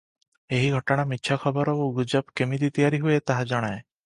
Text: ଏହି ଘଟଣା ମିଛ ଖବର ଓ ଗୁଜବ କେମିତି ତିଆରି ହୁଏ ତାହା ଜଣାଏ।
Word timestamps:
ଏହି 0.59 0.71
ଘଟଣା 0.75 1.05
ମିଛ 1.11 1.37
ଖବର 1.43 1.75
ଓ 1.83 1.85
ଗୁଜବ 1.99 2.35
କେମିତି 2.43 2.71
ତିଆରି 2.79 3.03
ହୁଏ 3.05 3.21
ତାହା 3.31 3.49
ଜଣାଏ। 3.55 3.79